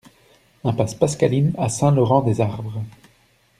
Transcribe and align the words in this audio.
Impasse 0.63 0.95
Pascaline 0.95 1.53
à 1.59 1.69
Saint-Laurent-des-Arbres 1.69 2.81